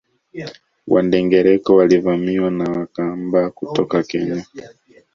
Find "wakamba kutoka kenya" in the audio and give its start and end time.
2.71-4.45